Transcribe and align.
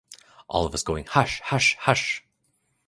All 0.47 0.65
of 0.65 0.73
us 0.73 0.81
going 0.81 1.05
hush, 1.05 1.41
hush, 1.41 1.75
hush! 1.81 2.23